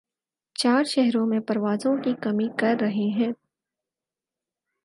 [0.55, 3.31] چار شہرو ں میں پروازوں کی کمی کر رہے ہیں